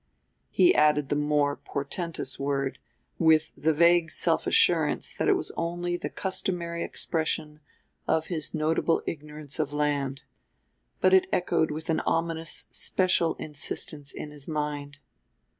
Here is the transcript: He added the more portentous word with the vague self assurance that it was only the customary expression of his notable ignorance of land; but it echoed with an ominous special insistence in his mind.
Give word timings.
He 0.49 0.73
added 0.73 1.09
the 1.09 1.15
more 1.15 1.55
portentous 1.55 2.39
word 2.39 2.79
with 3.19 3.51
the 3.55 3.71
vague 3.71 4.09
self 4.09 4.47
assurance 4.47 5.13
that 5.13 5.27
it 5.27 5.35
was 5.35 5.51
only 5.55 5.95
the 5.95 6.09
customary 6.09 6.83
expression 6.83 7.59
of 8.07 8.25
his 8.25 8.51
notable 8.51 9.03
ignorance 9.05 9.59
of 9.59 9.71
land; 9.71 10.23
but 11.01 11.13
it 11.13 11.27
echoed 11.31 11.69
with 11.69 11.87
an 11.91 11.99
ominous 11.99 12.65
special 12.71 13.35
insistence 13.35 14.11
in 14.11 14.31
his 14.31 14.47
mind. 14.47 14.97